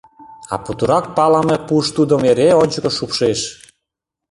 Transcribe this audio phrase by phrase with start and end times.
[0.53, 3.39] А путырак палыме пуш тудым эре ончыко шупшеш.